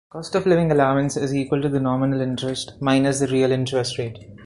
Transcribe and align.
Cost-of-living 0.09 0.71
allowance 0.71 1.15
is 1.15 1.31
equal 1.35 1.61
to 1.61 1.69
the 1.69 1.79
nominal 1.79 2.21
interest 2.21 2.73
minus 2.79 3.19
the 3.19 3.27
real 3.27 3.51
interest 3.51 3.99
rate. 3.99 4.17